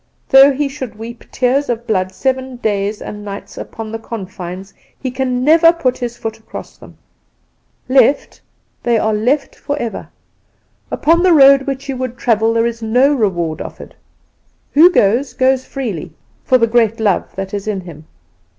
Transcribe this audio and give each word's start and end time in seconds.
Though 0.29 0.51
he 0.51 0.67
should 0.67 0.97
weep 0.97 1.23
tears 1.31 1.69
of 1.69 1.85
blood 1.85 2.11
seven 2.11 2.55
days 2.55 3.03
and 3.03 3.23
nights 3.23 3.55
upon 3.55 3.91
the 3.91 3.99
confines, 3.99 4.73
he 4.99 5.11
can 5.11 5.43
never 5.43 5.71
put 5.71 5.99
his 5.99 6.17
foot 6.17 6.39
across 6.39 6.75
them. 6.75 6.97
Left 7.87 8.41
they 8.81 8.97
are 8.97 9.13
left 9.13 9.53
forever. 9.53 10.09
Upon 10.89 11.21
the 11.21 11.33
road 11.33 11.67
which 11.67 11.87
you 11.87 11.97
would 11.97 12.17
travel 12.17 12.51
there 12.51 12.65
is 12.65 12.81
no 12.81 13.13
reward 13.13 13.61
offered. 13.61 13.93
Who 14.73 14.89
goes, 14.89 15.33
goes 15.33 15.65
freely 15.65 16.13
for 16.43 16.57
the 16.57 16.65
great 16.65 16.99
love 16.99 17.35
that 17.35 17.53
is 17.53 17.67
in 17.67 17.81
him. 17.81 18.05